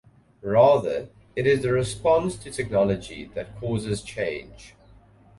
Rather, 0.41 1.09
it 1.35 1.45
is 1.45 1.61
the 1.61 1.71
"response" 1.71 2.35
to 2.35 2.49
technology 2.49 3.25
that 3.35 3.55
causes 3.59 4.01
change. 4.01 4.73